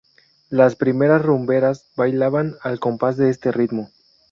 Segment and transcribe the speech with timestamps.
[0.49, 3.91] Las primeras rumberas bailaban al compás de este ritmo.